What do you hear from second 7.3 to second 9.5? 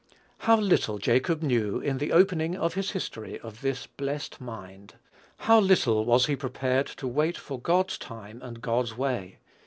for God's time and God's way!